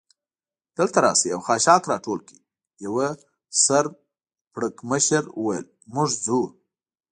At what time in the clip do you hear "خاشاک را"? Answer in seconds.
1.47-1.97